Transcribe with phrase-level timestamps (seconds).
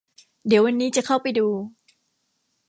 [0.47, 1.47] เดี๋ยววันนี้จะเข้าไปดู